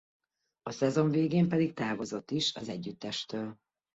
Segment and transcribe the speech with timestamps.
[0.61, 3.57] A szezon végén pedig távozott is az együttestől.